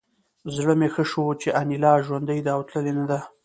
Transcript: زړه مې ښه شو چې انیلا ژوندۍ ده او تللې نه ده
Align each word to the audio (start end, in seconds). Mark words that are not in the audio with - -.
زړه 0.55 0.73
مې 0.79 0.89
ښه 0.93 1.03
شو 1.11 1.25
چې 1.41 1.49
انیلا 1.61 1.93
ژوندۍ 2.05 2.39
ده 2.45 2.51
او 2.55 2.61
تللې 2.69 2.93
نه 2.99 3.05
ده 3.09 3.19